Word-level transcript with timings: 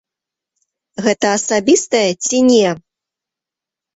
Гэта 1.07 1.27
асабістая 1.37 2.11
ці 2.27 2.37
не? 2.49 2.65